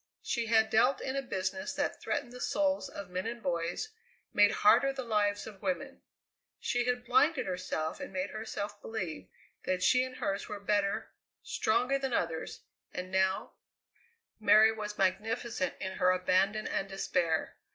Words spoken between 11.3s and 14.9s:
stronger than others, and now Mary